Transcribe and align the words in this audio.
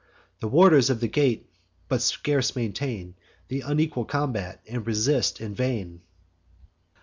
The 0.39 0.47
warders 0.47 0.89
of 0.89 0.99
the 0.99 1.07
gate 1.07 1.47
but 1.87 2.01
scarce 2.01 2.55
maintain 2.55 3.13
Th' 3.51 3.61
unequal 3.63 4.05
combat, 4.05 4.59
and 4.67 4.83
resist 4.87 5.39
in 5.39 5.53
vain. 5.53 6.01